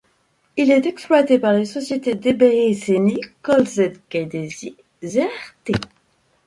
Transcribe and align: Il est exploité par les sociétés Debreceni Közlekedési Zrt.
Il 0.57 0.71
est 0.71 0.87
exploité 0.87 1.37
par 1.37 1.53
les 1.53 1.65
sociétés 1.65 2.15
Debreceni 2.15 3.21
Közlekedési 3.43 4.75
Zrt. 5.03 5.77